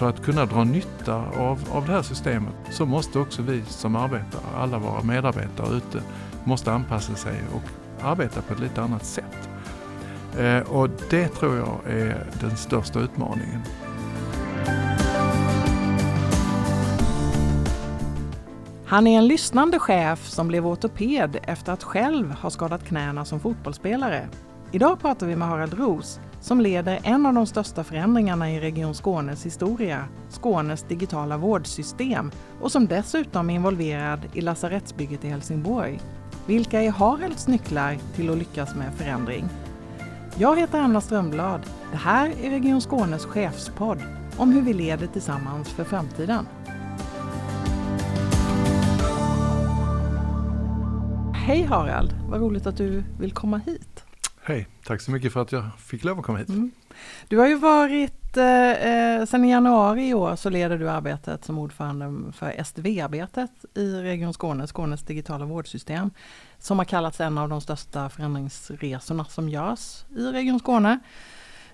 [0.00, 3.96] för att kunna dra nytta av, av det här systemet så måste också vi som
[3.96, 6.02] arbetar, alla våra medarbetare ute,
[6.44, 7.62] måste anpassa sig och
[8.04, 9.48] arbeta på ett lite annat sätt.
[10.38, 13.60] Eh, och det tror jag är den största utmaningen.
[18.86, 23.40] Han är en lyssnande chef som blev ortoped efter att själv ha skadat knäna som
[23.40, 24.28] fotbollsspelare.
[24.72, 28.94] Idag pratar vi med Harald Roos som leder en av de största förändringarna i Region
[28.94, 36.00] Skånes historia, Skånes digitala vårdsystem och som dessutom är involverad i lasarettsbygget i Helsingborg.
[36.46, 39.48] Vilka är Haralds nycklar till att lyckas med förändring?
[40.38, 41.60] Jag heter Anna Strömblad.
[41.90, 43.98] Det här är Region Skånes chefspodd
[44.36, 46.46] om hur vi leder tillsammans för framtiden.
[51.34, 53.99] Hej Harald, vad roligt att du vill komma hit.
[54.42, 56.48] Hej, tack så mycket för att jag fick lov att komma hit.
[56.48, 56.70] Mm.
[57.28, 61.44] Du har ju varit, eh, eh sedan i januari i år så leder du arbetet
[61.44, 66.10] som ordförande för SDV-arbetet i Region Skåne, Skånes digitala vårdsystem,
[66.58, 70.98] som har kallats en av de största förändringsresorna som görs i Region Skåne.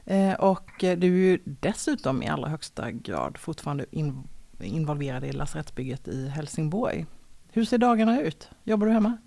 [0.05, 4.29] Eh, och du är ju dessutom i allra högsta grad fortfarande in,
[4.61, 7.07] involverad i lasarettsbygget i Helsingborg.
[7.53, 8.51] Hur ser dagarna ut?
[8.65, 9.19] Jobbar du hemma?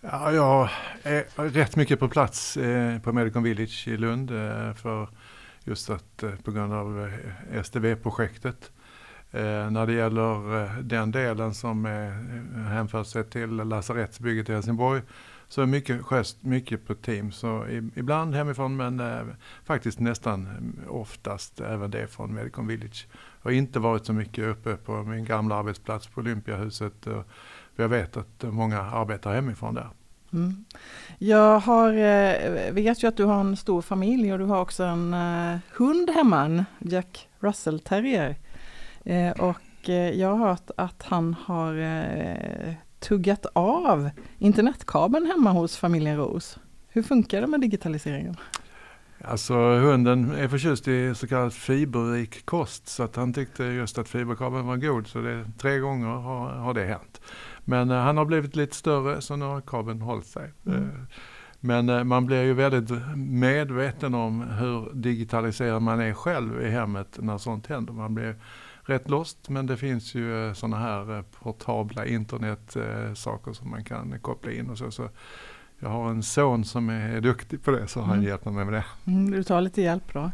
[0.00, 0.70] Ja, jag
[1.02, 5.08] är rätt mycket på plats eh, på Medicon Village i Lund eh, för
[5.64, 7.10] just att eh, på grund av
[7.52, 8.72] eh, SDV-projektet.
[9.30, 11.84] Eh, när det gäller eh, den delen som
[12.68, 15.02] hänför sig till lasarettsbygget i Helsingborg
[15.48, 17.32] så är mycket gest, mycket på team.
[17.32, 19.02] Så ibland hemifrån men
[19.64, 23.06] faktiskt nästan mm, oftast även det från Medicon Village.
[23.42, 27.06] Jag har inte varit så mycket uppe på min gamla arbetsplats på Olympiahuset
[27.78, 29.88] för jag vet att många arbetar hemifrån där.
[30.32, 30.64] Mm.
[31.18, 34.84] Jag har, eh, vet ju att du har en stor familj och du har också
[34.84, 38.36] en uh, hund hemma, en Jack Russell terrier.
[39.06, 41.74] Uh, och jag har hört att han har
[42.98, 46.58] tuggat av internetkabeln hemma hos familjen Ros.
[46.88, 48.36] Hur funkar det med digitaliseringen?
[49.24, 54.08] Alltså hunden är förtjust i så kallad fiberrik kost så att han tyckte just att
[54.08, 57.20] fiberkabeln var god så det, tre gånger har, har det hänt.
[57.68, 60.52] Men eh, han har blivit lite större så nu har kabeln hållit sig.
[60.66, 60.82] Mm.
[60.82, 60.88] Eh,
[61.60, 67.18] men eh, man blir ju väldigt medveten om hur digitaliserad man är själv i hemmet
[67.22, 67.92] när sånt händer.
[67.92, 68.36] Man blir
[68.82, 74.70] rätt lost men det finns ju sådana här portabla internetsaker som man kan koppla in
[74.70, 74.90] och så.
[74.90, 75.08] så
[75.78, 78.26] jag har en son som är duktig på det så han mm.
[78.26, 78.84] hjälper mig med det.
[79.06, 80.30] Mm, du tar lite hjälp då.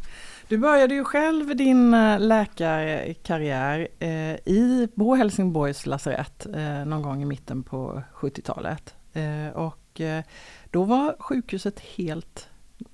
[0.49, 7.22] Du började ju själv din eh, läkarkarriär eh, i, på Helsingborgs lasarett eh, någon gång
[7.22, 8.94] i mitten på 70-talet.
[9.12, 10.25] Eh, och eh,
[10.71, 12.49] då var sjukhuset helt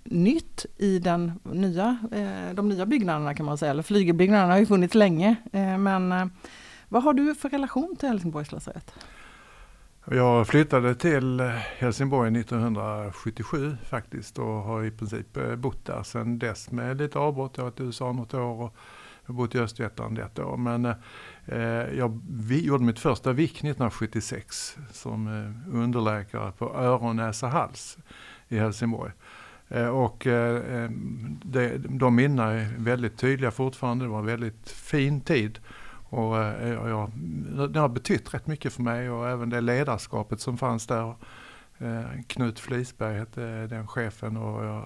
[0.04, 3.70] nytt i den nya, eh, de nya byggnaderna kan man säga.
[3.70, 5.36] Eller flygelbyggnaderna har ju funnits länge.
[5.52, 6.26] Eh, men eh,
[6.88, 8.94] vad har du för relation till Helsingborgs lasarett?
[10.04, 11.46] Jag flyttade till eh,
[11.78, 17.52] Helsingborg 1977 faktiskt och har i princip eh, bott där sedan dess med lite avbrott.
[17.56, 18.74] Jag har varit i USA något år och
[19.26, 20.56] jag har bott i Östergötland ett år.
[20.56, 20.94] Men eh,
[21.46, 27.98] eh jag vi, gjorde mitt första VIK 1976 som eh, underläkare på öron, näsa, hals
[28.48, 29.12] i Helsingborg.
[29.68, 30.90] Eh, och eh,
[31.42, 34.04] det, de minnena är väldigt tydliga fortfarande.
[34.04, 35.58] Det var en väldigt fin tid.
[36.10, 37.10] Och, eh, och jag,
[37.70, 41.14] det har betytt rätt mycket för mig och även det ledarskapet som fanns där.
[41.78, 44.84] Eh, Knut Flisberg hette den chefen och jag,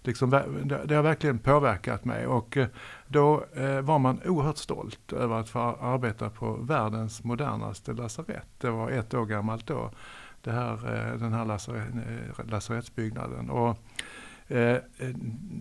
[0.00, 2.26] liksom, det, det har verkligen påverkat mig.
[2.26, 2.66] Och eh,
[3.06, 3.44] då
[3.82, 8.48] var man oerhört stolt över att få arbeta på världens modernaste lasarett.
[8.58, 9.90] Det var ett år gammalt då,
[10.42, 10.76] det här,
[11.18, 11.44] den här
[12.50, 13.50] lasarettsbyggnaden.
[13.50, 13.76] Och,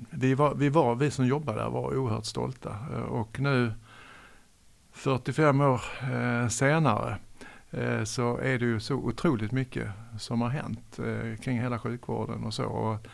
[0.09, 2.75] vi, var, vi, var, vi som jobbade där var oerhört stolta.
[3.09, 3.71] Och nu
[4.91, 7.17] 45 år eh, senare
[7.71, 9.87] eh, så är det ju så otroligt mycket
[10.19, 12.65] som har hänt eh, kring hela sjukvården och så.
[12.65, 13.07] Och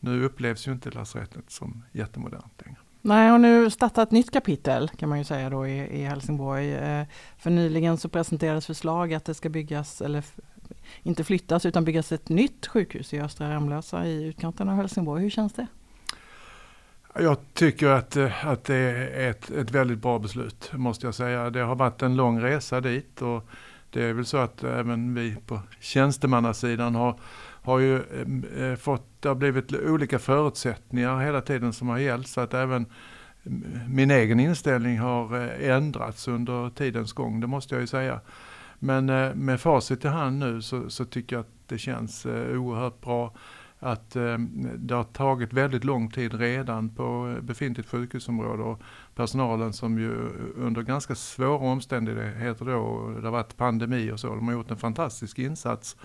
[0.00, 2.78] nu upplevs ju inte lasarettet som jättemodernt längre.
[3.02, 6.78] Nej, och nu startar ett nytt kapitel kan man ju säga då i, i Helsingborg.
[7.38, 10.24] För nyligen så presenterades förslag att det ska byggas, eller
[11.02, 15.22] inte flyttas utan byggas ett nytt sjukhus i Östra Ramlösa i utkanten av Helsingborg.
[15.22, 15.66] Hur känns det?
[17.14, 21.50] Jag tycker att, eh, att det är ett, ett väldigt bra beslut, måste jag säga.
[21.50, 23.48] Det har varit en lång resa dit och
[23.90, 27.20] det är väl så att även vi på tjänstemannasidan har,
[27.62, 32.28] har ju eh, eh, fått, det har blivit olika förutsättningar hela tiden som har gällt
[32.28, 32.86] så att även
[33.88, 38.20] min egen inställning har ändrats under tidens gång, det måste jag ju säga.
[38.78, 39.06] Men
[39.44, 43.32] med facit i hand nu så, så tycker jag att det känns oerhört bra
[43.82, 44.38] att eh,
[44.76, 48.80] det har tagit väldigt lång tid redan på befintligt sjukhusområde och
[49.14, 50.12] personalen som ju
[50.56, 54.76] under ganska svåra omständigheter då, det har varit pandemi och så, de har gjort en
[54.76, 55.96] fantastisk insats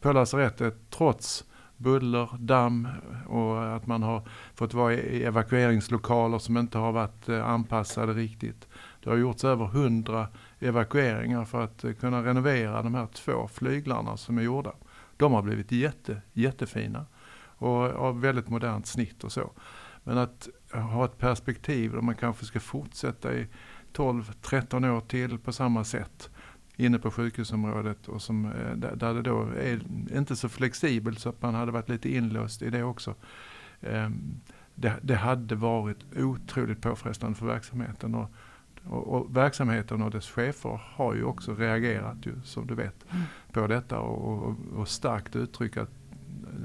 [0.00, 1.44] på lasarettet trots
[1.76, 2.88] buller, damm
[3.28, 8.68] och att man har fått vara i evakueringslokaler som inte har varit eh, anpassade riktigt.
[9.02, 10.28] Det har gjorts över hundra
[10.60, 14.72] evakueringar för att eh, kunna renovera de här två flyglarna som är gjorda.
[15.16, 17.06] De har blivit jätte, jättefina
[17.62, 19.52] och av väldigt modernt snitt och så.
[20.04, 23.46] Men att ha ett perspektiv där man kanske ska fortsätta i
[23.92, 26.30] 12-13 år till på samma sätt
[26.76, 29.80] inne på sjukhusområdet och som, eh, där det då är
[30.16, 33.14] inte så flexibelt så att man hade varit lite inlåst i det också.
[33.80, 34.40] Ehm,
[34.74, 38.14] det, det hade varit otroligt påfrestande för verksamheten.
[38.14, 38.30] Och,
[38.84, 43.22] och, och, verksamheten och dess chefer har ju också reagerat, ju, som du vet, mm.
[43.52, 45.90] på detta och, och, och starkt uttryckt att,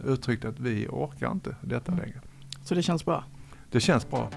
[0.06, 2.04] uttryckt att vi orkar inte detta mm.
[2.04, 2.22] längre.
[2.64, 3.24] Så det känns bra?
[3.72, 4.30] Det känns bra.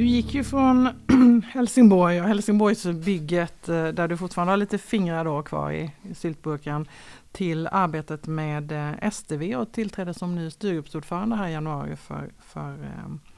[0.00, 0.88] Du gick ju från
[1.52, 6.86] Helsingborg och Helsingborgsbygget eh, där du fortfarande har lite fingrar då kvar i, i syltburken
[7.32, 12.72] till arbetet med eh, STV och tillträdde som ny styrgruppsordförande här i januari för, för
[12.72, 13.29] eh,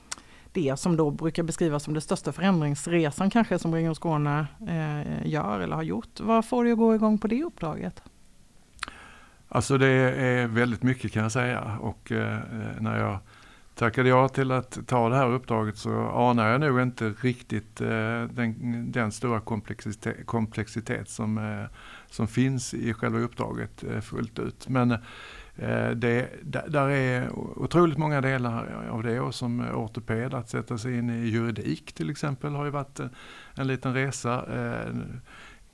[0.53, 5.61] det som då brukar beskrivas som den största förändringsresan kanske som Region Skåne eh, gör
[5.61, 6.21] eller har gjort.
[6.21, 8.03] Vad får du att gå igång på det uppdraget?
[9.49, 12.39] Alltså det är väldigt mycket kan jag säga och eh,
[12.81, 13.19] när jag
[13.75, 18.23] tackade jag till att ta det här uppdraget så anar jag nog inte riktigt eh,
[18.31, 21.65] den, den, stora komplexitet, komplexitet som, eh,
[22.11, 24.69] som finns i själva uppdraget eh, fullt ut.
[24.69, 24.99] Men eh,
[25.57, 30.99] Eh, det, där är otroligt många delar av det och som ortoped att sätta sig
[30.99, 33.07] in i juridik till exempel har ju varit eh,
[33.55, 34.45] en, liten resa.
[34.57, 34.95] Eh,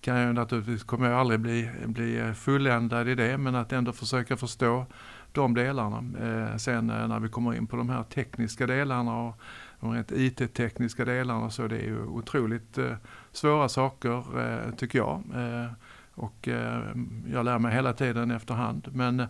[0.01, 4.37] kan jag naturligtvis, kommer jag aldrig bli, bli fulländad i det men att ändå försöka
[4.37, 4.87] förstå
[5.33, 6.59] de delarna.
[6.59, 9.41] Sen när vi kommer in på de här tekniska delarna och
[9.81, 12.79] de rent IT-tekniska delarna så det är ju otroligt
[13.33, 14.23] svåra saker
[14.77, 15.23] tycker jag.
[16.15, 16.49] Och
[17.33, 18.89] jag lär mig hela tiden efterhand.
[18.93, 19.27] Men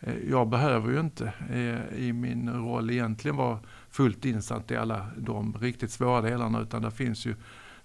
[0.00, 3.58] Eh, jag behöver ju inte eh, i min roll egentligen vara
[3.90, 7.34] fullt insatt i alla de riktigt svåra delarna utan det finns ju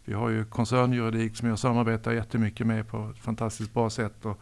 [0.05, 4.25] vi har ju koncernjuridik som jag samarbetar jättemycket med på ett fantastiskt bra sätt.
[4.25, 4.41] Och,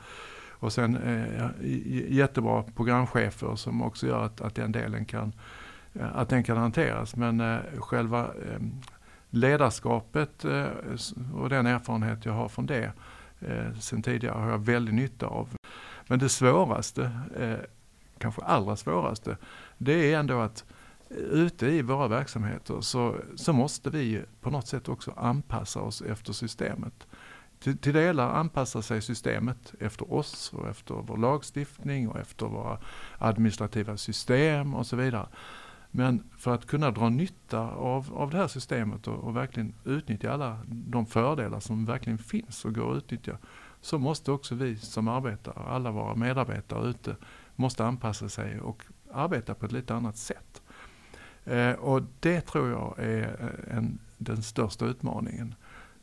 [0.49, 1.49] och sen eh,
[2.09, 5.33] jättebra programchefer som också gör att, att den delen kan,
[5.93, 7.15] eh, att den kan hanteras.
[7.15, 8.59] Men eh, själva eh,
[9.29, 10.67] ledarskapet eh,
[11.33, 12.91] och den erfarenhet jag har från det
[13.39, 15.49] eh, sen tidigare har jag väldigt nytta av.
[16.07, 17.57] Men det svåraste, eh,
[18.17, 19.37] kanske allra svåraste,
[19.77, 20.65] det är ändå att
[21.09, 26.01] eh, ute i våra verksamheter så, så måste vi på något sätt också anpassa oss
[26.01, 27.07] efter systemet.
[27.59, 32.77] Till, till delar anpassar sig systemet efter oss och efter vår lagstiftning och efter våra
[33.17, 35.27] administrativa system och så vidare.
[35.95, 40.31] Men för att kunna dra nytta av, av det här systemet och, och, verkligen utnyttja
[40.31, 43.37] alla de fördelar som verkligen finns och går att utnyttja
[43.83, 47.15] så måste också vi som arbetar, alla våra medarbetare ute,
[47.55, 50.61] måste anpassa sig och arbeta på ett lite annat sätt.
[51.45, 55.55] Eh, och det tror jag är eh, en, den största utmaningen.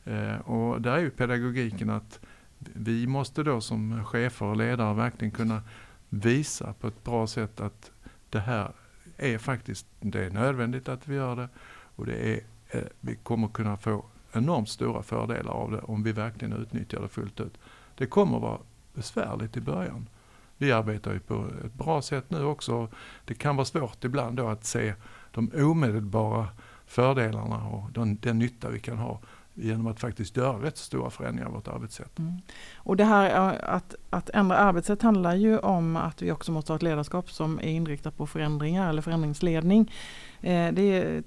[0.05, 2.21] Eh, och där är ju pedagogiken att
[2.59, 5.63] vi måste då som chefer och ledare verkligen kunna
[6.09, 7.91] visa på ett bra sätt att
[8.31, 8.73] det här
[9.17, 11.49] är faktiskt det är nödvändigt att vi gör det
[11.97, 16.13] och det är, eh, vi kommer kunna få enormt stora fördelar av det om vi
[16.13, 17.59] verkligen utnyttjar det fullt ut.
[18.01, 18.59] Det kommer vara
[18.95, 20.09] besvärligt i början.
[20.57, 22.89] Vi arbetar ju på ett bra sätt nu också.
[23.25, 24.95] Det kan vara svårt ibland då att se
[25.31, 26.49] de omedelbara
[26.87, 29.21] fördelarna och den, den nytta vi kan ha
[29.55, 32.19] genom att faktiskt göra rätt stora förändringar i vårt arbetssätt.
[32.19, 32.35] Mm.
[32.77, 36.73] Och det här eh, att, att ändra arbetssätt handlar ju om att vi också måste
[36.73, 39.93] ha ett ledarskap som är inriktat på förändringar eller förändringsledning.
[40.41, 41.23] Eh, det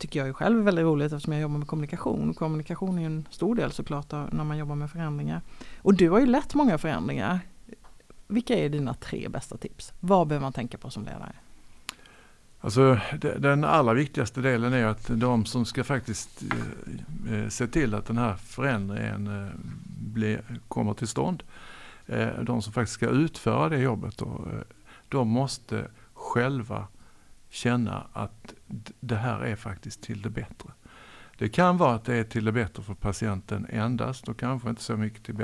[0.00, 2.34] tycker jag ju själv är väldigt roligt eftersom jag jobbar med kommunikation.
[2.34, 5.40] Kommunikation är en stor del såklart när man jobbar med förändringar.
[5.82, 7.40] Och du har ju lett många förändringar.
[8.26, 9.92] Vilka är dina tre bästa tips?
[10.00, 11.32] Vad behöver man tänka på som ledare?
[12.62, 12.98] Alltså,
[13.38, 18.06] den allra viktigaste delen är att de som ska faktiskt eh, eh, se till att
[18.06, 19.52] den här förändringen eh,
[20.12, 21.42] blir, kommer till stånd,
[22.42, 24.48] de som faktiskt ska utföra det jobbet, då,
[25.08, 26.86] de måste själva
[27.50, 28.54] känna att
[29.00, 30.68] det här är faktiskt till det bättre.
[31.38, 34.82] Det kan vara att det är till det bättre för patienten endast och kanske inte
[34.82, 35.36] så mycket till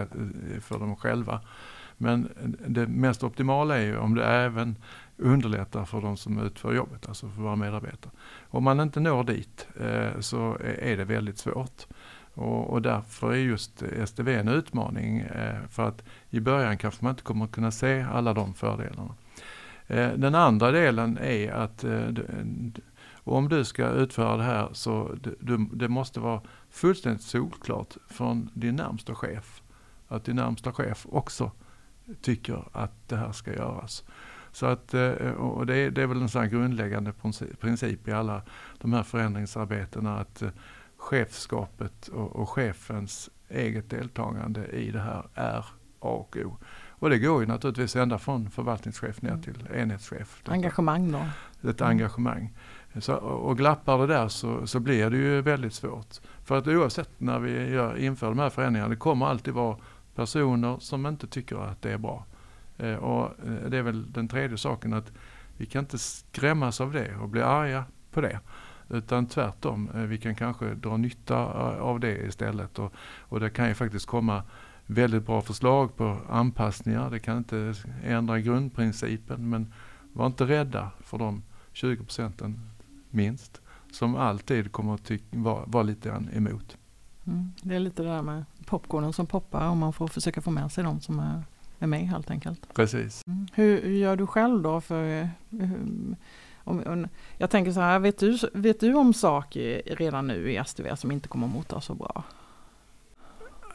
[0.61, 1.41] för dem själva.
[1.97, 2.29] Men
[2.67, 4.77] det mest optimala är ju om det även
[5.17, 8.13] underlättar för de som utför jobbet, alltså för våra medarbetare.
[8.49, 11.87] Om man inte når dit eh, så är det väldigt svårt.
[12.35, 17.23] Och, därför är just STV en utmaning eh, för att i början kanske man inte
[17.23, 19.15] kommer att kunna se alla de fördelarna.
[19.87, 21.85] Eh, den andra delen är att
[23.15, 25.17] om du ska utföra det här så
[25.73, 29.63] det måste vara fullständigt solklart från din närmsta chef
[30.09, 31.51] att din närmsta chef också
[32.21, 34.05] tycker att det här ska göras.
[34.57, 34.95] Så att,
[35.37, 37.13] och det, är, det är väl en sån grundläggande
[37.61, 38.43] princip i alla
[38.79, 40.43] de här förändringsarbetena att
[40.97, 45.65] chefskapet och, och chefens eget deltagande i det här är A
[45.99, 46.57] och O.
[46.89, 49.43] Och det går ju naturligtvis ända från förvaltningschef ner mm.
[49.43, 50.43] till enhetschef.
[50.47, 51.21] Engagemang då?
[51.71, 51.91] Ett mm.
[51.91, 52.53] engagemang.
[52.99, 56.21] Så, och glappar det där så, så blir det ju väldigt svårt.
[56.45, 59.77] För att oavsett när vi gör, inför de här förändringarna, det kommer alltid vara
[60.15, 62.25] personer som inte tycker att det är bra.
[62.79, 65.13] Eh, och eh, det är väl den tredje saken att
[65.57, 68.41] vi kan inte skrämmas av det och bli arga på det.
[68.89, 71.37] Utan tvärtom, eh, vi kan kanske dra nytta
[71.81, 72.79] av det istället.
[72.79, 74.43] Och, och det kan ju faktiskt komma
[74.87, 77.11] väldigt bra förslag på anpassningar.
[77.11, 79.73] Det kan inte ändra grundprincipen men
[80.13, 81.43] var inte rädda för de
[81.73, 82.61] 20 procenten
[83.11, 83.61] minst
[83.93, 86.77] som alltid kommer att vara, vara lite grann emot.
[87.27, 87.53] Mm.
[87.63, 90.73] Det är lite det där med popcornen som poppar och man får försöka få med
[90.73, 91.45] sig de som är,
[91.79, 92.75] med helt enkelt.
[92.75, 93.23] Precis.
[93.27, 93.47] Mm.
[93.53, 94.81] Hur gör du själv då?
[94.81, 95.29] för eh,
[96.65, 100.65] om, om, Jag tänker så här, vet du, vet du om saker redan nu i
[100.65, 102.25] STV som inte kommer att mottas så bra?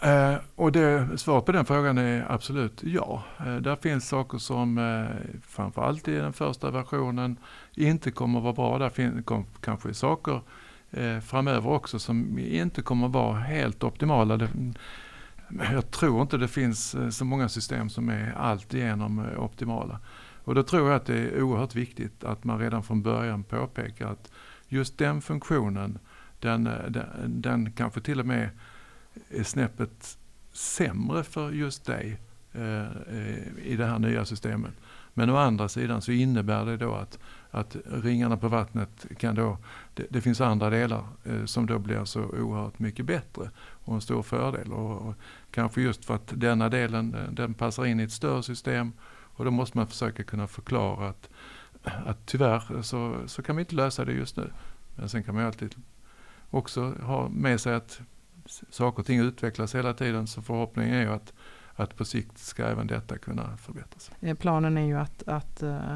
[0.02, 3.24] Eh, och det, svaret på den frågan är absolut ja.
[3.40, 7.38] Eh, där finns saker som eh, framförallt i den första versionen
[7.76, 8.78] inte kommer att vara bra.
[8.78, 10.42] Där finns kom, kanske saker
[10.92, 14.38] eh, framöver också som inte kommer att vara helt optimala.
[14.38, 14.50] Det,
[15.60, 20.00] jag tror inte det finns eh, så många system som är alltigenom eh, optimala.
[20.44, 24.08] Och då tror jag att det är oerhört viktigt att man redan från början påpekar
[24.08, 24.32] att
[24.68, 26.00] just den funktionen,
[26.40, 28.50] den, eh, den, den kanske till och med
[29.30, 30.18] är snäppet
[30.52, 32.20] sämre för just dig
[32.54, 32.86] eh,
[33.64, 34.74] i det här nya systemet.
[35.14, 37.20] Men å andra sidan så innebär det då att,
[37.52, 39.58] att ringarna på vattnet kan då,
[39.94, 44.02] det, det finns andra delar eh, som då blir så oerhört mycket bättre och en
[44.02, 44.72] stor fördel.
[44.74, 45.16] Och, och
[45.52, 48.94] kanske just för att denna delen eh, den passar in i ett större system
[49.42, 51.30] och då måste man försöka kunna förklara att,
[51.84, 54.52] att tyvärr så, så kan vi inte lösa det just nu.
[54.96, 55.76] Men sen kan man ju alltid
[56.50, 58.02] också ha med sig att
[58.70, 61.34] saker och ting utvecklas hela tiden så förhoppningen är ju att,
[61.82, 64.12] att på sikt ska även detta kunna förbättras.
[64.20, 65.96] Eh, planen är ju att, att uh,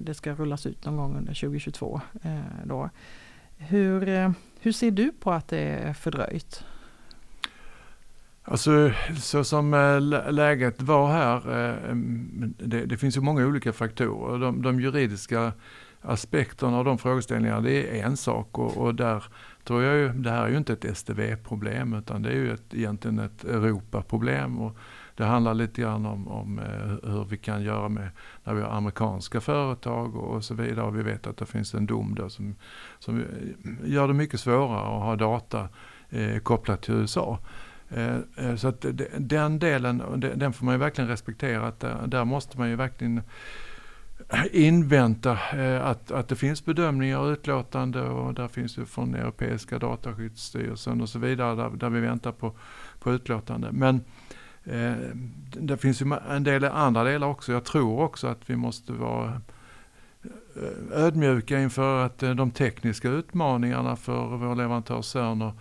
[0.00, 2.00] det ska rullas ut någon gång under 2022.
[2.24, 2.90] Uh, då.
[3.56, 4.30] Hur, uh,
[4.60, 6.64] hur ser du på att det är fördröjt?
[8.44, 9.70] Alltså så som
[10.30, 11.40] läget var här,
[12.58, 14.38] det, det finns ju många olika faktorer.
[14.38, 15.52] De, de juridiska
[16.02, 19.24] aspekterna av de frågeställningarna, det är en sak och, och där
[19.64, 22.74] tror jag ju, det här är ju inte ett STV-problem utan det är ju ett,
[22.74, 24.58] egentligen ett Europaproblem.
[24.58, 24.76] Och
[25.14, 28.10] det handlar lite grann om, om eh, hur vi kan göra med
[28.44, 30.86] när vi har amerikanska företag och så vidare.
[30.86, 32.54] Och vi vet att det finns en dom där som,
[32.98, 33.24] som eh,
[33.84, 35.68] gör det mycket svårare att ha data
[36.10, 37.38] eh, kopplat till USA.
[37.88, 38.86] Eh, eh, så att
[39.18, 40.02] den delen,
[40.36, 41.66] den får man ju verkligen respektera.
[41.66, 43.22] Att där, där måste man ju verkligen
[44.52, 49.78] invänta eh, att, att det finns bedömningar och utlåtande och där finns ju från Europeiska
[49.78, 52.52] dataskyddsstyrelsen och så vidare där, där vi väntar på,
[53.00, 53.68] på utlåtande.
[53.72, 54.00] Men
[54.64, 54.92] eh,
[55.60, 57.52] det finns ju en del andra delar också.
[57.52, 59.40] Jag tror också att vi måste vara
[60.24, 65.52] eh, ödmjuka inför att eh, de tekniska utmaningarna för vår leverantör Cerner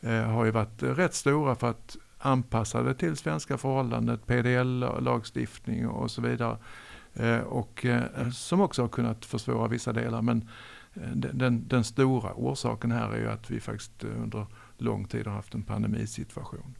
[0.00, 6.10] eh, har ju varit rätt stora för att anpassa det till svenska förhållanden, PDL-lagstiftning och
[6.10, 6.56] så vidare.
[7.14, 10.22] Eh, och eh, som också har kunnat försvåra vissa delar.
[10.22, 10.48] Men
[10.94, 14.46] eh, den, den stora orsaken här är ju att vi faktiskt under
[14.78, 16.74] lång tid har haft en pandemisituation.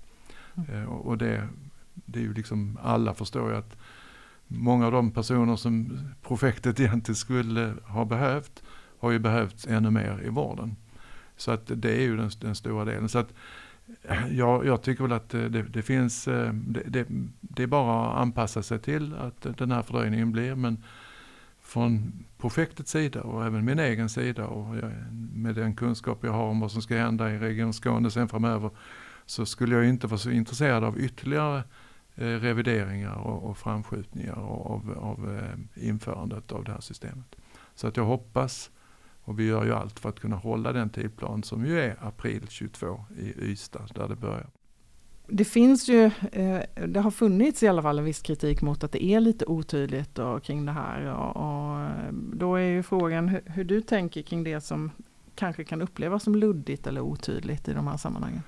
[0.69, 0.89] Mm.
[0.89, 1.49] Och det,
[1.95, 3.77] det är ju liksom, alla förstår ju att
[4.47, 8.63] många av de personer som projektet egentligen skulle ha behövt
[8.99, 10.77] har ju behövts ännu mer i vården.
[11.37, 13.09] Så att det är ju den, den stora delen.
[13.09, 13.35] Så att
[14.31, 17.07] jag, jag tycker väl att eh, det, det finns, eh, det, det,
[17.41, 20.55] det, är bara att anpassa sig till att den här fördröjningen blir.
[20.55, 20.85] Men
[21.61, 24.75] från projektets sida och även min egen sida och
[25.35, 28.71] med den kunskap jag har om vad som ska hända i Region Skåne sen framöver
[29.27, 31.63] så skulle jag inte vara så intresserad av ytterligare
[32.15, 37.37] eh, revideringar och, och framskjutningar av, av eh, införandet av det här systemet.
[37.75, 38.71] Så att jag hoppas
[39.29, 42.47] och vi gör ju allt för att kunna hålla den tidplan som ju är april
[42.49, 44.47] 22 i Ystad där det börjar.
[45.27, 48.93] Det finns ju, eh, det har funnits i alla fall en viss kritik mot att
[48.93, 51.15] det är lite otydligt och, kring det här.
[51.15, 51.89] Och, och
[52.33, 54.91] då är ju frågan hur, hur, du tänker kring det som
[55.35, 58.43] kanske kan upplevas som luddigt eller otydligt i de här sammanhangen?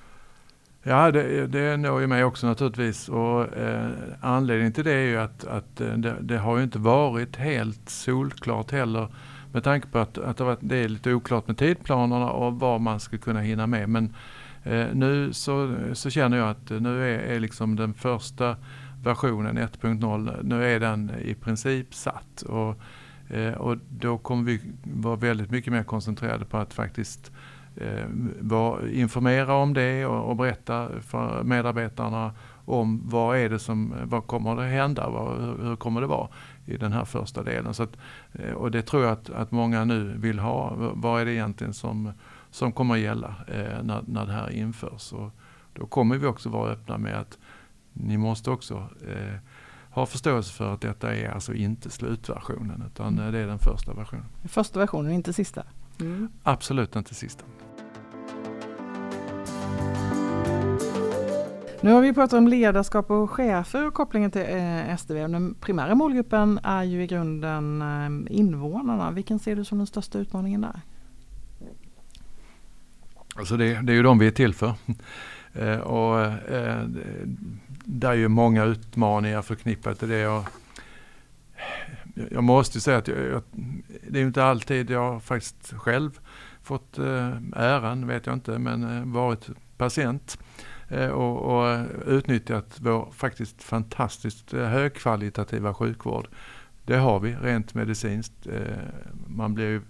[0.83, 3.09] Ja, det, det når ju mig också naturligtvis.
[3.09, 6.79] Och, eh, anledningen till det är ju att, att eh, det, det, har ju inte
[6.79, 9.09] varit helt solklart heller
[9.53, 13.19] med tanke på att, att det, är lite oklart med tidplanerna och vad man ska
[13.19, 13.89] kunna hinna med.
[13.89, 14.15] Men
[14.63, 18.57] eh, nu så, så känner jag att nu är, är liksom den första
[19.03, 22.43] versionen 1.0, nu är den i princip satt.
[22.43, 22.77] Och,
[23.37, 27.33] eh, och då kommer vi vara väldigt mycket mer koncentrerade på att faktiskt
[27.77, 28.05] eh,
[28.41, 32.33] var, informera om det och, och, berätta för medarbetarna
[32.65, 36.29] om vad är det som, vad kommer det hända, vad, hur, hur kommer det vara
[36.67, 37.75] i den här första delen.
[37.75, 37.97] Så att,
[38.33, 40.75] eh, och det tror jag att, att många nu vill ha.
[40.95, 42.13] Vad är det egentligen som,
[42.51, 45.13] som kommer att gälla eh, när, när det här införs?
[45.13, 45.31] Och
[45.73, 47.39] då kommer vi också vara öppna med att
[47.93, 49.37] ni måste också eh,
[49.91, 53.33] ha förståelse för att detta är alltså inte slutversionen utan mm.
[53.33, 54.27] det är den första versionen.
[54.45, 55.63] Första versionen, inte sista?
[56.01, 56.29] Mm.
[56.43, 57.45] Absolut inte sista.
[61.83, 65.15] Nu har vi pratat om ledarskap och chefer och kopplingen till eh, SDV.
[65.15, 69.11] Den primära målgruppen är ju i grunden eh, invånarna.
[69.11, 70.81] Vilken ser du som den största utmaningen där?
[73.35, 74.75] Alltså det, det är ju de vi är till för.
[75.53, 76.83] Eh, och, eh,
[77.85, 80.27] det är ju många utmaningar förknippat till det.
[80.27, 80.45] Och
[82.31, 83.43] jag måste säga att jag, jag,
[84.09, 86.21] det är inte alltid jag faktiskt själv
[86.63, 90.50] fått eh, äran, vet jag inte, men eh, varit patient eh,
[90.91, 96.29] Eh, och, och utnyttjat vår faktiskt fantastiskt eh, högkvalitativa sjukvård.
[96.85, 98.47] Det har vi rent medicinskt.
[98.47, 98.77] Eh,
[99.27, 99.81] man blir ju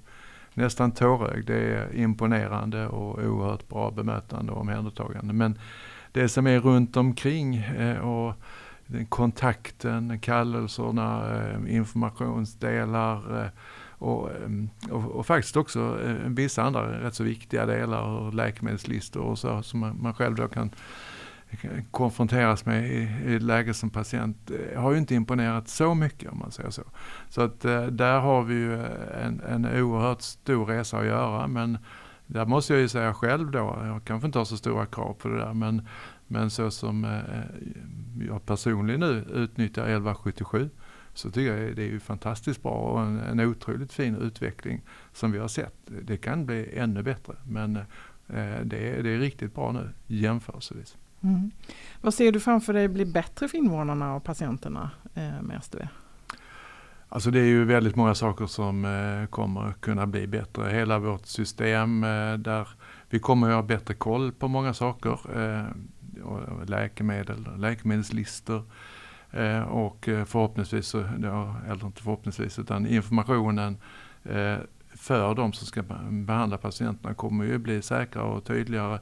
[0.55, 1.47] nästan tårögd.
[1.47, 5.33] Det är imponerande och oerhört bra bemötande och omhändertagande.
[5.33, 5.59] Men
[6.13, 7.65] det som är runt omkring
[8.03, 8.35] och
[9.09, 13.51] kontakten, kallelserna, informationsdelar
[14.01, 19.39] och, ehm, och, och, faktiskt också eh, vissa andra rätt så viktiga delar, läkemedelslistor och
[19.39, 20.71] så som man, man själv då kan
[21.91, 26.33] konfronteras med i, i ett läge som patient eh, har ju inte imponerat så mycket
[26.33, 26.83] om man säger så.
[27.29, 28.75] Så att eh, där har vi ju
[29.23, 31.79] en, en oerhört stor resa att göra men
[32.27, 35.29] där måste jag ju säga själv då, jag kanske inte har så stora krav på
[35.29, 35.87] det där, men,
[36.27, 37.23] men så som
[38.29, 40.71] jag personligen nu utnyttjar 1177
[41.15, 45.33] så tycker jag det är ju fantastiskt bra och en, en otroligt fin utveckling som
[45.33, 45.75] vi har sett.
[46.03, 47.85] Det kan bli ännu bättre men eh,
[48.65, 50.97] det, är, det är riktigt bra nu jämförelsevis.
[51.23, 51.51] Mm.
[52.01, 55.89] Vad ser du framför dig blir bättre för invånarna och patienterna eh, med STV?
[57.13, 60.71] Alltså det är ju väldigt många saker som eh, kommer kunna bli bättre.
[60.71, 62.69] Hela vårt system eh, där
[63.09, 65.19] vi kommer att ha bättre koll på många saker.
[65.41, 65.65] Eh,
[66.67, 68.63] läkemedel, läkemedelslistor
[69.33, 73.77] eh, och eh, förhoppningsvis, eller inte förhoppningsvis, utan informationen
[74.25, 74.57] eh,
[74.95, 78.99] för de som ska behandla patienterna kommer ju bli säkrare och tydligare.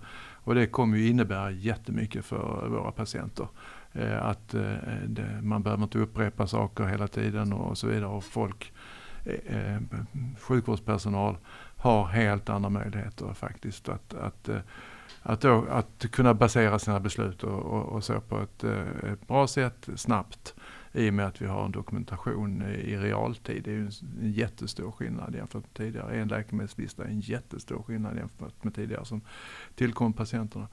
[0.48, 3.48] Och det kommer ju innebära jättemycket för våra patienter.
[3.92, 4.74] Eh, att eh,
[5.06, 8.06] det, man behöver inte upprepa saker hela tiden och så vidare.
[8.06, 8.72] Och folk,
[9.24, 9.80] eh, eh
[10.40, 11.36] sjukvårdspersonal
[11.78, 14.58] har helt andra möjligheter faktiskt att, att eh,
[15.22, 19.28] att, då, att kunna basera sina beslut och, och, och så på ett, eh, ett,
[19.28, 20.54] bra sätt, snabbt,
[20.92, 23.62] i och med att vi har en dokumentation i realtid.
[23.64, 26.20] Det är ju en jättestor skillnad jämfört med tidigare.
[26.20, 29.20] En läkemedelslista är en jättestor skillnad jämfört med tidigare som
[29.74, 30.68] tillkom patienterna.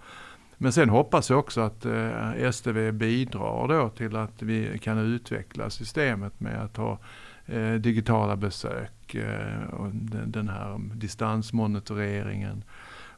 [0.58, 5.70] Men sen hoppas jag också att eh, STV bidrar då till att vi kan utveckla
[5.70, 7.00] systemet med att ha
[7.45, 12.63] eh, digitala besök eh, och den, den, här distansmonitoreringen.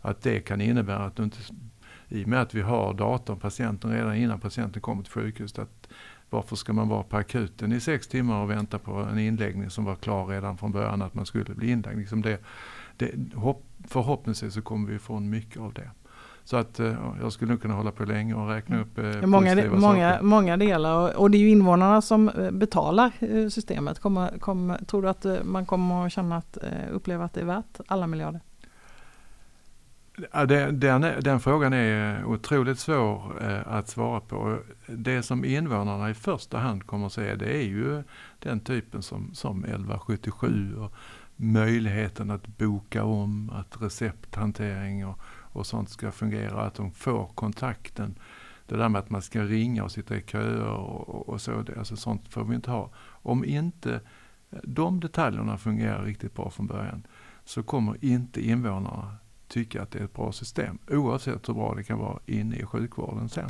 [0.02, 1.38] Att det kan innebära att du inte,
[2.10, 5.88] i och med att vi har datorn, patienten redan innan patienten kommer till sjukhuset, att
[6.30, 9.86] varför ska man vara på akuten i sex timmar och vänta på en inläggning som
[9.86, 11.98] var klar redan från början att man skulle bli inlagd?
[11.98, 12.40] Liksom det,
[12.98, 13.12] det,
[13.88, 15.92] förhoppningsvis så kommer vi ifrån mycket av det.
[16.48, 19.56] Så att eh, jag skulle nog kunna hålla på länge och räkna upp eh, många,
[19.56, 24.00] de, många, många delar och, och, det är ju invånarna som eh, betalar eh, systemet.
[24.00, 26.58] Kommer, kommer, tror du att man kommer att känna att,
[26.92, 28.42] uppleva att det är värt alla miljarder?
[30.32, 34.60] Ja, den, den, den, frågan är otroligt svår att svara på.
[34.88, 38.04] Det som invånarna i första hand kommer att se det är ju
[38.40, 40.94] den typen som, som 1177 och
[41.36, 45.20] möjligheten att boka om, att recepthantering och,
[45.58, 48.20] och sånt ska fungera, att de får kontakten.
[48.66, 51.78] Det där med att man ska ringa och sitta i köer och, och så, det,
[51.78, 52.90] alltså sånt får vi inte ha.
[53.06, 54.02] Om inte
[54.64, 57.08] de detaljerna fungerar riktigt bra från början
[57.44, 59.16] så kommer inte invånarna
[59.48, 62.66] tycka att det är ett bra system oavsett hur bra det kan vara inne i
[62.66, 63.50] sjukvården sen.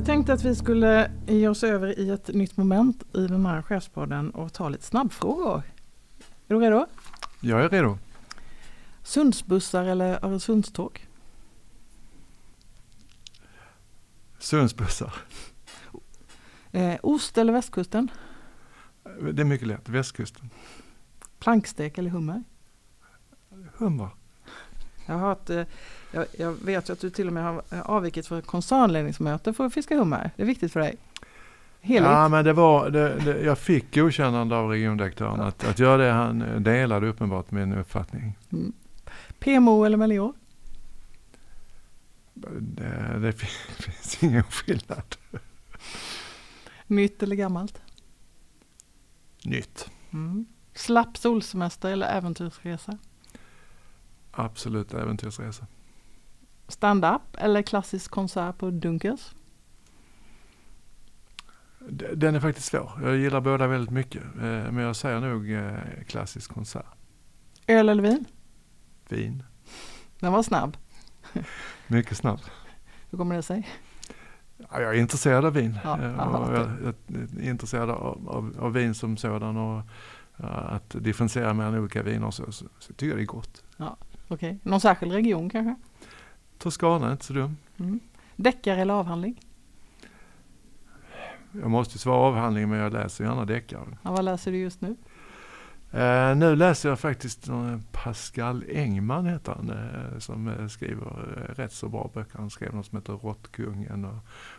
[0.00, 3.62] Jag tänkte att vi skulle ge oss över i ett nytt moment i den här
[3.62, 5.62] chefspodden och ta lite snabbfrågor.
[6.48, 6.86] Är du redo?
[7.40, 7.98] Jag är redo.
[9.02, 11.06] Sundsbussar eller Öresundståg?
[14.38, 15.14] Sundsbussar.
[16.72, 18.10] Eh, ost eller västkusten?
[19.32, 19.88] Det är mycket lätt.
[19.88, 20.50] Västkusten.
[21.38, 22.44] Plankstek eller hummer?
[23.76, 24.08] Hummer.
[25.10, 25.62] Jag, har hört, eh,
[26.12, 29.96] jag, jag vet att du till och med har avvikit för koncernledningsmöte för att fiska
[29.96, 30.30] hummer.
[30.36, 30.96] Det är viktigt för dig.
[31.80, 32.10] Heligt.
[32.10, 36.10] Ja, men det var, det, det, jag fick godkännande av regiondirektören att, att göra det.
[36.10, 38.38] Han delade uppenbart min uppfattning.
[38.52, 38.72] Mm.
[39.38, 40.32] PMO eller Melior?
[42.34, 45.16] Det, det finns ingen skillnad.
[46.86, 47.80] Nytt eller gammalt?
[49.44, 49.90] Nytt.
[50.12, 50.46] Mm.
[50.74, 52.98] Slapp solsemester eller äventyrsresa?
[54.30, 55.66] Absolut äventyrsresa.
[56.68, 59.34] Stand-up eller klassisk konsert på Dunkers?
[62.14, 62.92] Den är faktiskt svår.
[63.02, 64.22] Jag gillar båda väldigt mycket.
[64.22, 66.86] Eh, men jag säger nog eh, klassisk konsert.
[67.66, 68.24] Öl eller vin?
[69.08, 69.42] Vin.
[70.18, 70.76] Den var snabb.
[71.86, 72.40] Mycket snabb.
[73.10, 73.68] Hur kommer det sig?
[74.56, 75.78] Ja, jag är intresserad av vin.
[75.84, 76.94] Ja, Eh, jag
[77.38, 79.82] är intresserad av, av, av vin som sådan och
[80.42, 83.64] att differentiera mellan olika viner så, så, så tycker jag det är gott.
[83.76, 83.96] Ja,
[84.32, 84.70] Okej, okay.
[84.70, 85.74] någon särskild region kanske?
[86.58, 87.56] Toscana är inte så dum.
[87.78, 88.00] Mm.
[88.36, 89.40] Deckare eller avhandling?
[91.52, 93.98] Jag måste svara avhandling men jag läser gärna deckare.
[94.02, 94.96] Ja, vad läser du just nu?
[95.94, 101.04] Uh, nu läser jag faktiskt uh, Pascal Engman heter han, uh, som skriver
[101.56, 102.38] rätt så bra böcker.
[102.38, 104.18] Han skrev något som heter Råttkungen och,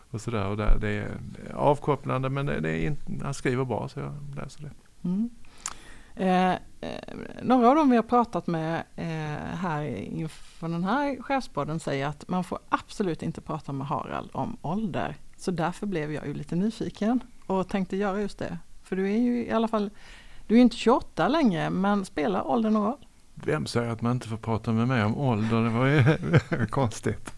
[0.10, 0.48] och sådär.
[0.48, 1.18] Och det är
[1.54, 4.72] avkopplande men det, det är in, han skriver bra så jag läser det.
[5.08, 5.30] Mm.
[6.16, 6.54] Eh,
[7.42, 12.28] några av dem vi har pratat med eh, här inför den här chefspodden säger att
[12.28, 15.16] man får absolut inte prata med Harald om ålder.
[15.38, 18.58] Så därför blev jag ju lite nyfiken och tänkte göra just det.
[18.84, 19.90] För du är ju i alla fall,
[20.48, 23.06] du är inte 28 längre men spelar åldern någon roll?
[23.34, 25.64] Vem säger att man inte får prata med mig om ålder?
[25.64, 26.18] Det var ju
[26.70, 27.34] konstigt.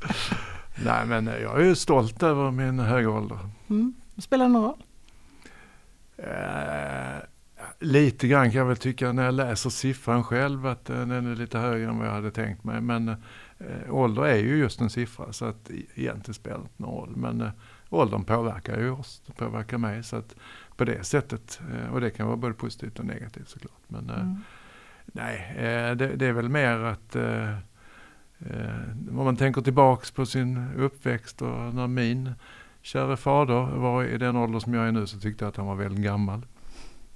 [0.85, 3.39] Nej men jag är ju stolt över min höga ålder.
[3.69, 3.93] Mm.
[4.17, 4.83] Spelar det någon roll?
[6.17, 7.02] Eh,
[7.83, 11.57] Lite grann kan jag väl tycka när jag läser siffran själv att den är lite
[11.57, 12.81] högre än vad jag hade tänkt mig.
[12.81, 13.15] Men äh,
[13.89, 17.15] ålder är ju just en siffra så att egentligen spelar det inte någon roll.
[17.15, 17.49] Men äh,
[17.89, 20.03] åldern påverkar ju oss, det påverkar mig.
[20.03, 20.35] Så att
[20.77, 23.81] på det sättet, äh, och det kan vara både positivt och negativt såklart.
[23.87, 24.35] Men mm.
[25.05, 25.55] nej,
[25.95, 27.15] det, det, är väl mer att
[29.09, 32.31] om man tänker tillbaks på sin uppväxt och när min
[32.81, 35.65] kära fader var i den ålder som jag är nu så tyckte jag att han
[35.65, 36.45] var väldigt gammal.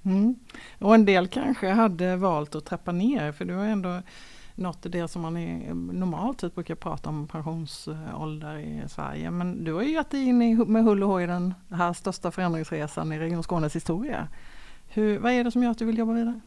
[0.08, 0.34] Mm.
[0.78, 4.00] Och en del kanske hade valt att trappa ner för du har ändå
[4.54, 9.30] nått det som man är, normalt sett brukar prata om pensionsålder i Sverige.
[9.30, 11.92] Men du har ju gett dig in i, med hull och hår i den här
[11.92, 14.28] största förändringsresan i Region Skånes historia.
[14.88, 16.40] Hur, vad är det som gör att du vill jobba vidare?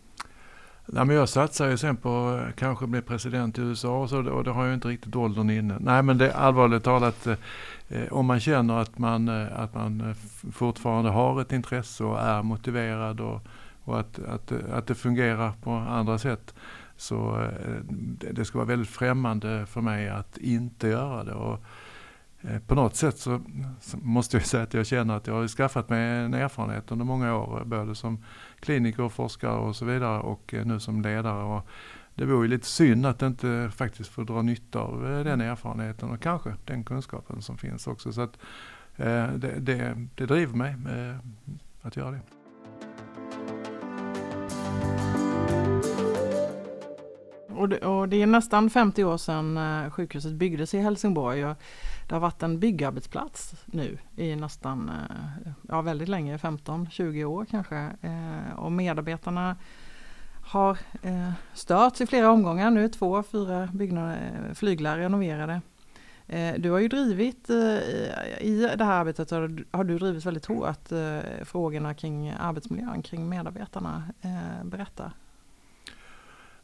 [0.85, 4.29] Nej, men jag satsar ju sen på att kanske bli president i USA och, så,
[4.29, 5.77] och det har ju inte riktigt åldern inne.
[5.79, 7.27] Nej men det är allvarligt talat,
[7.89, 10.15] eh, om man känner att man, eh, att man eh,
[10.51, 13.41] fortfarande har ett intresse och är motiverad och,
[13.83, 16.53] och att, att, att det fungerar på andra sätt.
[16.97, 21.33] Så eh, det, det ska vara väldigt främmande för mig att inte göra det.
[21.33, 21.59] Och, eh,
[22.67, 23.41] på något sätt så,
[23.93, 27.35] måste jag säga att jag känner att jag har skaffat mig en erfarenhet under många
[27.35, 28.23] år, både som
[28.59, 31.43] kliniker och forskare och så vidare och eh, nu som ledare.
[31.43, 31.67] Och
[32.15, 36.09] det vore ju lite synd att inte faktiskt få dra nytta av eh, den erfarenheten
[36.09, 38.13] och kanske den kunskapen som finns också.
[38.13, 38.37] Så att,
[38.95, 40.75] eh, det, det, det driver mig
[41.81, 42.40] att göra det.
[47.61, 51.45] Och det, och det, är nästan 50 år sedan eh, sjukhuset byggdes i Helsingborg.
[51.45, 51.57] Och
[52.07, 57.75] det har varit en byggarbetsplats nu i nästan, eh, ja väldigt länge, 15-20 år kanske.
[58.01, 59.55] Eh, och medarbetarna
[60.45, 60.77] har
[61.53, 65.61] störts i flera omgångar nu, två av fyra byggnader, flyglar renoverade.
[66.57, 67.49] Du har ju drivit
[68.39, 69.31] i det här arbetet
[69.71, 70.89] har du drivit väldigt hårt
[71.43, 74.03] frågorna kring arbetsmiljön, kring medarbetarna.
[74.63, 75.11] Berätta.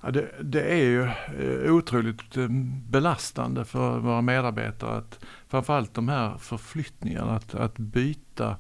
[0.01, 2.47] Ja, det, det, är ju eh, otroligt eh,
[2.89, 8.55] belastande för våra medarbetare att framförallt de här förflyttningarna, att, att byta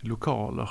[0.00, 0.70] lokaler.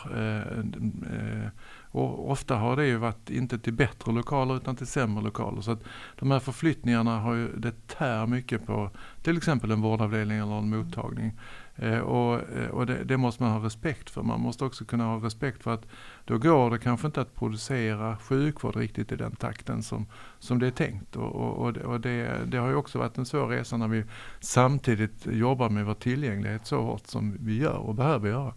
[1.92, 5.62] Och ofta har det ju varit inte till bättre lokaler utan till sämre lokaler.
[5.62, 5.84] Så att
[6.20, 10.70] de här förflyttningarna har ju, det tär mycket på till exempel en vårdavdelning eller en
[10.70, 11.34] mottagning.
[11.76, 14.24] Eh, och, eh, och det, det, måste man ha respekt för.
[14.24, 15.86] Man måste också kunna ha respekt för att
[16.30, 20.06] då går det kanske inte att producera sjukvård riktigt i den takten som,
[20.40, 21.16] som det är tänkt.
[21.16, 24.04] Och, och, och det, det, har ju också varit en svår resa när vi
[24.40, 28.54] samtidigt jobbar med vår tillgänglighet så hårt som vi gör och behöver göra.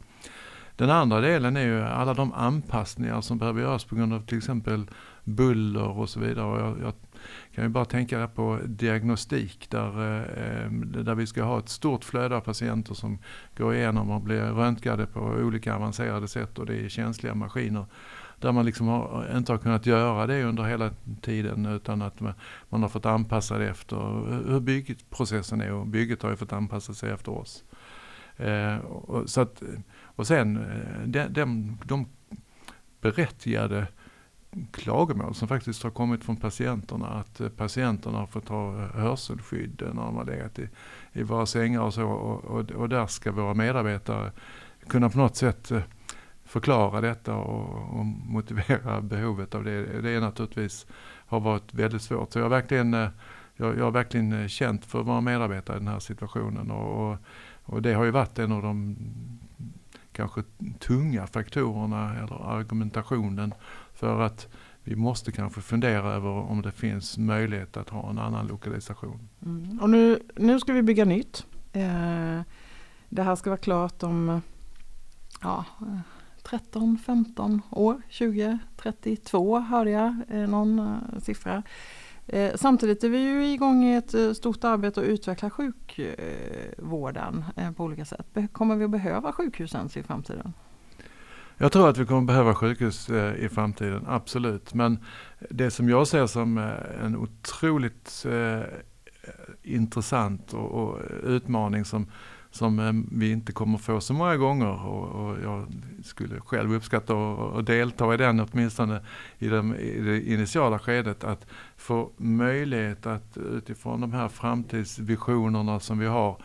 [0.77, 4.39] Den andra delen är ju alla de anpassningar som behöver göras på grund av till
[4.39, 4.91] exempel
[5.25, 6.47] buller och så vidare.
[6.47, 6.93] Och jag, jag
[7.55, 12.05] kan vi bara tänka på diagnostik där, eh, eh, där vi ska ha ett stort
[12.05, 13.19] flöde av patienter som
[13.57, 17.87] går igenom och blir röntgade på olika avancerade sätt och det är känsliga maskiner.
[18.39, 22.33] Där man liksom har, inte har kunnat göra det under hela tiden utan att man,
[22.69, 23.97] man har fått anpassa det efter
[24.51, 27.65] hur byggprocessen är och bygget har ju fått anpassa sig efter oss.
[28.37, 29.63] Eh, och, så att,
[30.03, 32.07] och sen eh, de, de, de
[33.01, 33.87] berättigade
[34.71, 37.07] klagomål som faktiskt har kommit från patienterna.
[37.07, 40.69] Att eh, patienterna har fått ha hörselskydd när de har legat i,
[41.13, 42.05] i våra sängar och så.
[42.05, 44.33] Och, och, och, där ska våra medarbetare
[44.87, 45.83] kunna på något sätt eh,
[46.45, 50.03] förklara detta och, och motivera behovet av det.
[50.03, 50.87] Det är naturligtvis
[51.27, 52.33] har varit väldigt svårt.
[52.33, 53.09] Så jag har verkligen, eh,
[53.57, 56.71] jag, jag har verkligen känt för våra medarbetare i den här situationen.
[56.71, 57.19] Och, och,
[57.63, 58.97] och det har ju varit en av de
[60.13, 60.43] kanske
[60.79, 63.55] tunga faktorerna eller argumentationen
[64.03, 64.49] för att
[64.85, 69.29] vi måste kanske fundera över om det finns möjlighet att ha en annan lokalisation.
[69.43, 69.79] Mm.
[69.81, 71.47] Och nu, nu ska vi bygga nytt.
[71.73, 72.41] Eh,
[73.09, 74.43] det här ska vara klart om
[75.43, 75.65] ja,
[76.45, 81.63] 13-15 år, 2032 hörde jag eh, någon eh, siffra.
[82.27, 87.71] Eh, samtidigt är vi ju igång i ett eh, stort arbete att utveckla sjukvården eh,
[87.73, 88.27] på olika sätt.
[88.53, 90.53] Kommer vi att behöva sjukhus i framtiden?
[91.63, 94.75] Jag tror att vi kommer behöva sjukhus eh, i framtiden, absolut.
[94.75, 94.99] Men
[95.51, 98.61] det som jag ser som eh, en otroligt eh,
[99.63, 102.07] intressant och, utmaning som
[102.51, 105.67] som vi inte kommer få så många gånger och, och jag
[106.05, 109.01] skulle själv uppskatta att delta i den åtminstone
[109.39, 111.47] i, de, i det initiala skedet att
[111.77, 116.43] få möjlighet att utifrån de här framtidsvisionerna som vi har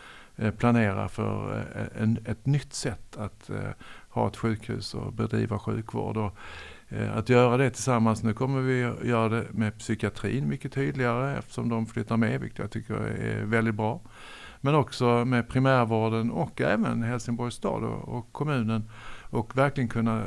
[0.58, 3.50] planera för en, ett nytt sätt att
[4.18, 6.18] ha ett sjukhus och bedriva sjukvård.
[6.18, 6.36] Och,
[6.90, 11.70] eh, att göra det tillsammans, nu kommer vi göra det med psykiatrin mycket tydligare eftersom
[11.70, 14.02] de flyttar med, vilket jag tycker är väldigt bra
[14.62, 18.90] men också med primärvården och även Helsingborgs stad och, kommunen
[19.30, 20.26] och verkligen kunna eh,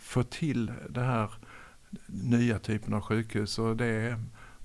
[0.00, 1.30] få till det här
[2.06, 3.58] nya typen av sjukhus.
[3.58, 4.16] Och det är,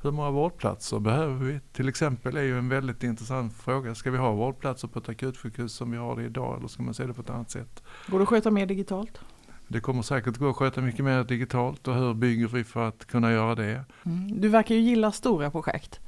[0.04, 1.60] hur många vårdplatser behöver vi?
[1.72, 3.96] Till exempel är ju en väldigt intressant fråga.
[3.96, 6.94] Ska vi ha vårdplatser på ett akutsjukhus som vi har det idag eller ska man
[6.94, 7.84] se det på ett annat sätt?
[8.08, 9.20] Går det att sköta mer digitalt?
[9.68, 13.06] Det kommer säkert gå att sköta mycket mer digitalt och hur bygger vi för att
[13.06, 13.86] kunna göra det?
[14.06, 14.42] Mm.
[14.42, 16.00] Du verkar ju gilla stora projekt.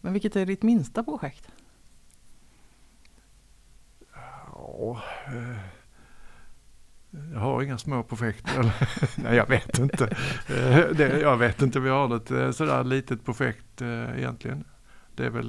[0.00, 1.48] Men vilket är ditt minsta projekt?
[4.52, 5.77] Ja, eh,
[7.10, 8.46] jag har inga små projekt.
[9.16, 10.04] Nej, jag vet inte.
[10.48, 14.64] Eh, det, jag vet inte om jag har något eh, sådär litet projekt eh, egentligen.
[15.14, 15.48] Det är väl,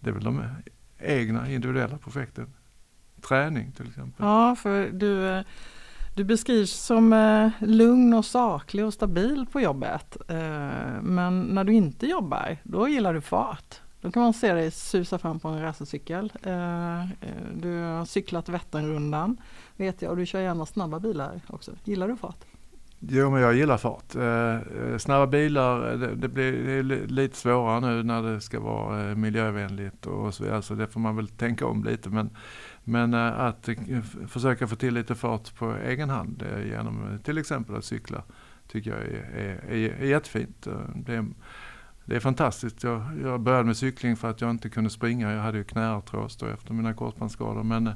[0.00, 0.44] det är väl de
[0.98, 2.54] egna individuella projekten.
[3.28, 4.26] Träning till exempel.
[4.26, 5.44] Ja, för du,
[6.14, 10.16] du beskrivs som lugn och saklig och stabil på jobbet.
[11.02, 13.80] Men när du inte jobbar, då gillar du fart.
[14.00, 16.32] Då kan man se dig susa fram på en racercykel.
[17.54, 19.36] Du har cyklat Vätternrundan
[19.80, 21.72] vet jag och du kör gärna snabba bilar också.
[21.84, 22.44] Gillar du fart?
[22.98, 24.14] Jo, men jag gillar fart.
[24.14, 28.60] Eh, eh snabba bilar, eh, det, blir det är lite svårare nu när det ska
[28.60, 30.62] vara eh, miljövänligt och så vidare.
[30.62, 32.08] Så det får man väl tänka om lite.
[32.10, 32.30] Men,
[32.84, 33.68] men att
[34.28, 38.22] försöka få till lite fart på egen hand genom till exempel att cykla
[38.68, 40.66] tycker jag är, är, är, är jättefint.
[40.94, 41.26] Det
[42.04, 42.82] det är fantastiskt.
[42.82, 45.32] Jag, jag började med cykling för att jag inte kunde springa.
[45.32, 47.62] Jag hade ju knäartros efter mina korsbandsskador.
[47.62, 47.90] Men,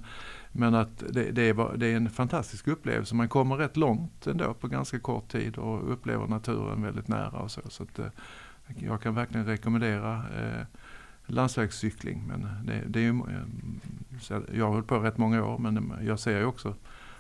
[0.52, 3.14] men att det, det, är, det är en fantastisk upplevelse.
[3.14, 7.50] Man kommer rätt långt ändå på ganska kort tid och upplever naturen väldigt nära och
[7.50, 7.60] så.
[7.68, 8.06] så att, eh,
[8.76, 10.66] jag kan verkligen rekommendera eh,
[11.26, 12.24] landsvägscykling.
[12.26, 16.18] Men det, det är ju, eh, jag har hållit på rätt många år men jag
[16.18, 16.74] ser ju också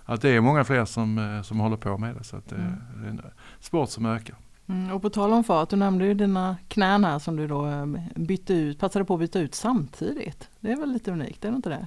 [0.04, 2.24] att det är många fler som, eh, som håller på med det.
[2.24, 2.72] Så att det, mm.
[3.00, 3.22] det är en
[3.60, 4.36] sport som ökar.
[4.66, 7.66] Mm, och på tal om fart, du nämnde ju dina knän här som du då
[7.66, 10.48] eh, bytte ut, passade på att byta ut samtidigt.
[10.60, 11.86] Det är väl lite unikt, är det inte det?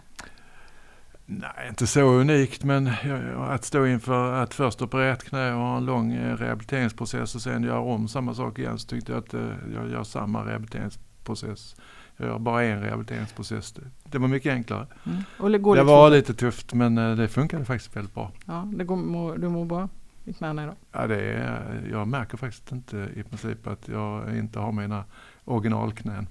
[1.25, 2.91] Nej, inte så unikt men
[3.37, 7.41] att stå inför att först operera ett knä och ha en lång eh, rehabiliteringsprocess och
[7.41, 11.75] sen göra om samma sak igen så tyckte jag att eh, jag gör samma rehabiliteringsprocess
[12.19, 13.73] göra bara en rehabiliteringsprocess.
[14.03, 14.87] Det var mycket enklare.
[15.05, 15.23] Mm.
[15.51, 18.31] Det, det var lite tufft men det funkade faktiskt väldigt bra.
[18.45, 19.89] Ja, det går, du mår bra
[20.27, 20.75] i knäna idag?
[20.91, 25.03] Ja, det är, jag märker faktiskt inte i princip att jag inte har mina
[25.45, 26.27] originalknän.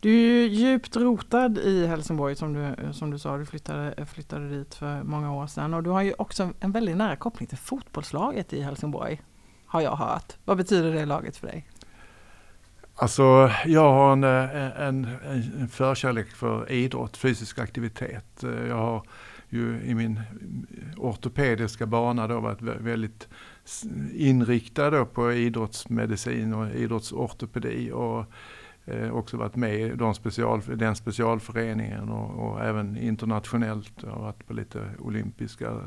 [0.00, 4.74] Du är djupt rotad i Helsingborg som du, som du sa, du flyttade, flyttade dit
[4.74, 8.52] för många år sedan och du har ju också en väldigt nära koppling till fotbollslaget
[8.52, 9.22] i Helsingborg,
[9.66, 10.36] har jag hört.
[10.44, 11.68] Vad betyder det laget för dig?
[12.96, 15.16] Alltså, jag har en, en,
[15.58, 18.44] en förkärlek för idrott, fysisk aktivitet.
[18.68, 19.02] Jag har
[19.54, 20.20] ju i min
[20.96, 23.28] ortopediska bana då varit väldigt
[24.14, 27.92] inriktad på idrottsmedicin och idrottsortopedi.
[27.92, 28.24] Och
[28.84, 34.02] eh, också varit med i de special, den specialföreningen och, och även internationellt.
[34.02, 35.80] och varit på lite olympiska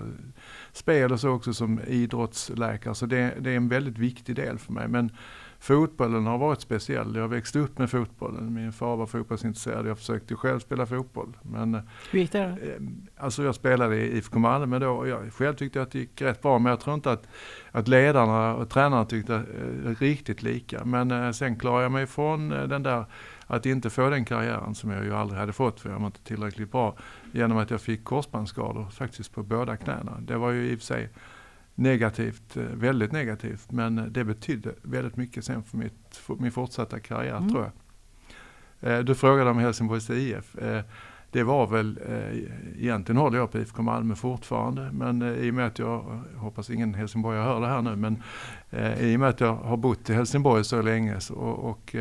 [0.72, 2.96] spel och så också som idrottsläkare.
[2.96, 4.88] Så det, det är en väldigt viktig del för mig.
[4.88, 5.12] Men
[5.60, 7.16] fotbollen har varit speciell.
[7.16, 8.54] Jag växte upp med fotbollen.
[8.54, 9.88] Min far var fotbollsintresserad.
[9.88, 11.38] Jag försökte själv spela fotboll.
[11.42, 12.68] Men, Hur gick det då?
[12.68, 12.80] Eh,
[13.18, 15.08] alltså jag spelade i IFK Malmö då.
[15.08, 16.60] Jag själv tyckte att det gick rätt bra.
[16.60, 17.28] Men jag tror inte att,
[17.72, 20.86] att ledarna och tränarna tyckte eh, riktigt lika.
[20.86, 23.06] Men eh, sen klarade jag mig ifrån eh, den där
[23.48, 26.24] att inte få den karriären som jag ju aldrig hade fått för jag var inte
[26.24, 26.96] tillräckligt bra.
[27.32, 30.18] Genom att jag fick korsbandsskador faktiskt på båda knäna.
[30.20, 31.10] Det var ju i och för sig
[31.78, 33.72] negativt, eh, väldigt negativt.
[33.72, 37.50] Men det betydde väldigt mycket sen för, mitt, för min fortsatta karriär mm.
[37.50, 38.92] tror jag.
[38.92, 40.56] Eh, du frågade om Helsingborgs IF.
[40.56, 40.84] Eh,
[41.32, 42.00] det var väl,
[42.78, 44.90] egentligen håller jag på IFK Malmö fortfarande.
[44.94, 48.24] Men i och med att jag, jag hoppas ingen Helsingborgare hör det här nu, men
[49.00, 51.96] i och med att jag har bott i Helsingborg så länge så, och, och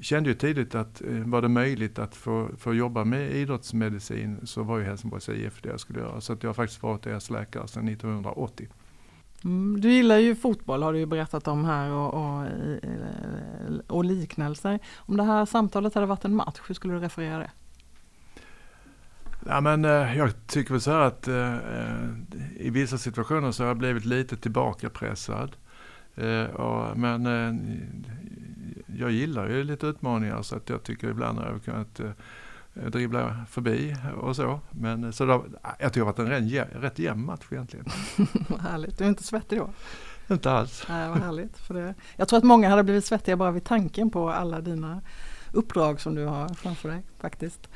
[0.00, 4.78] kände ju tidigt att var det möjligt att få, få jobba med idrottsmedicin så var
[4.78, 6.20] ju Helsingborgs IF det jag skulle göra.
[6.20, 8.68] Så att jag har faktiskt varit deras läkare sedan 1980.
[9.44, 12.46] Mm, du gillar ju fotboll har du ju berättat om här och, och,
[13.86, 14.78] och, liknelser.
[14.96, 17.50] Om det här samtalet hade varit en match, hur skulle du referera det?
[19.46, 21.56] Ja, men, eh, jag tycker väl så här att eh,
[22.56, 25.56] i vissa situationer så har jag blivit lite tillbakapressad.
[26.14, 27.54] Eh, och, men eh,
[28.98, 32.10] jag gillar ju lite utmaningar så att jag tycker ibland har jag kunnat eh,
[32.74, 34.60] dribbla förbi och så.
[34.70, 35.44] Men så då,
[35.78, 37.86] jag tycker att det har varit en rätt jämn match egentligen.
[38.48, 39.70] vad härligt, du är inte svettig då?
[40.30, 40.84] Inte alls.
[40.88, 41.58] Nej, vad härligt.
[41.58, 41.94] För det.
[42.16, 45.00] Jag tror att många hade blivit svettiga bara vid tanken på alla dina
[45.52, 47.68] uppdrag som du har framför dig faktiskt.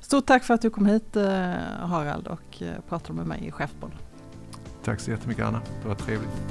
[0.00, 1.24] Stort tack för att du kom hit eh,
[1.80, 3.92] Harald och eh, pratade med mig i Chefspodd.
[4.84, 6.42] Tack så jättemycket Anna, det var trevligt.